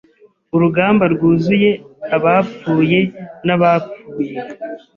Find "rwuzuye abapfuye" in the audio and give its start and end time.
1.13-2.99